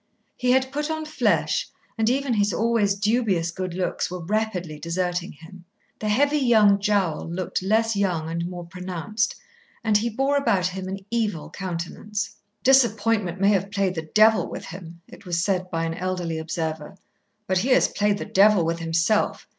He 0.35 0.49
had 0.49 0.71
put 0.71 0.89
on 0.89 1.05
flesh, 1.05 1.67
and 1.95 2.09
even 2.09 2.33
his 2.33 2.51
always 2.55 2.95
dubious 2.95 3.51
good 3.51 3.75
looks 3.75 4.09
were 4.09 4.25
rapidly 4.25 4.79
deserting 4.79 5.31
him. 5.33 5.63
The 5.99 6.09
heavy 6.09 6.39
young 6.39 6.79
jowl 6.81 7.29
looked 7.29 7.61
less 7.61 7.95
young 7.95 8.27
and 8.27 8.47
more 8.47 8.65
pronounced, 8.65 9.35
and 9.83 9.97
he 9.97 10.09
bore 10.09 10.37
about 10.37 10.73
an 10.73 10.97
evil 11.11 11.51
countenance. 11.51 12.35
"Disappointment 12.63 13.39
may 13.39 13.49
have 13.49 13.69
played 13.69 13.93
the 13.93 14.01
devil 14.15 14.49
with 14.49 14.65
him," 14.65 15.01
it 15.07 15.25
was 15.27 15.39
said 15.43 15.69
by 15.69 15.85
an 15.85 15.93
elderly 15.93 16.39
observer; 16.39 16.97
"but 17.45 17.59
he 17.59 17.69
has 17.69 17.87
played 17.87 18.17
the 18.17 18.25
devil 18.25 18.65
with 18.65 18.79
himself. 18.79 19.47